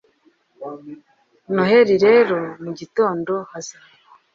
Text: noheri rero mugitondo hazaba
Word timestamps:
noheri 1.53 1.95
rero 2.05 2.37
mugitondo 2.63 3.33
hazaba 3.51 3.89